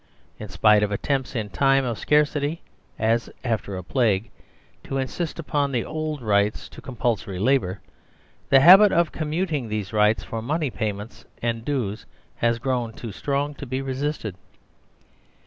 In 0.39 0.49
spite 0.49 0.81
of 0.81 0.91
attempts 0.91 1.35
in 1.35 1.51
time 1.51 1.85
of 1.85 1.99
scarcity 1.99 2.63
(as 2.97 3.29
after 3.43 3.77
a 3.77 3.83
plague) 3.83 4.31
to 4.83 4.97
insist 4.97 5.37
upon 5.37 5.71
the 5.71 5.85
old 5.85 6.23
rights 6.23 6.67
to 6.69 6.81
compulsory 6.81 7.37
labour, 7.37 7.81
the 8.49 8.61
habitof 8.61 9.11
commutingthese 9.11 9.93
rights 9.93 10.23
for 10.23 10.41
money 10.41 10.71
payments 10.71 11.25
and 11.43 11.63
dues 11.63 12.07
has 12.37 12.57
grown 12.57 12.93
too 12.93 13.11
strong 13.11 13.53
to 13.53 13.67
be 13.67 13.79
resisted. 13.79 14.35